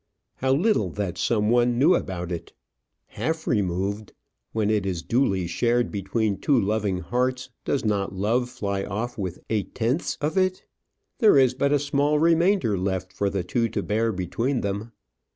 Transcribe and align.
How 0.37 0.51
little 0.55 0.89
that 0.93 1.19
some 1.19 1.51
one 1.51 1.77
knew 1.77 1.93
about 1.93 2.31
it! 2.31 2.53
Half 3.05 3.45
removed! 3.45 4.13
When 4.51 4.71
it 4.71 4.83
is 4.83 5.03
duly 5.03 5.45
shared 5.45 5.91
between 5.91 6.37
two 6.39 6.59
loving 6.59 7.01
hearts, 7.01 7.51
does 7.65 7.85
not 7.85 8.11
love 8.11 8.49
fly 8.49 8.83
off 8.83 9.15
with 9.19 9.43
eight 9.51 9.75
tenths 9.75 10.17
of 10.19 10.39
it? 10.39 10.65
There 11.19 11.37
is 11.37 11.53
but 11.53 11.71
a 11.71 11.77
small 11.77 12.17
remainder 12.17 12.79
left 12.79 13.13
for 13.13 13.29
the 13.29 13.43
two 13.43 13.69
to 13.69 13.83
bear 13.83 14.11
between 14.11 14.61
them. 14.61 14.91